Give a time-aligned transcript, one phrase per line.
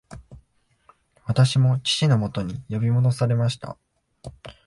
[1.25, 3.77] 私も父のもとに呼び戻されました